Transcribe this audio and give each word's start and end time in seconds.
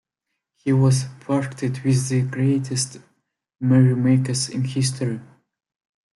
He 0.55 0.71
has 0.71 1.03
partied 1.19 1.83
with 1.83 2.09
the 2.09 2.23
greatest 2.23 2.97
merrymakers 3.61 4.49
in 4.49 4.63
history. 4.63 5.21